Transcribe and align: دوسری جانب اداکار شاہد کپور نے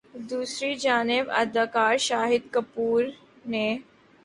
دوسری 0.29 0.71
جانب 0.75 1.25
اداکار 1.41 1.97
شاہد 2.07 2.43
کپور 2.53 3.03
نے 3.45 3.67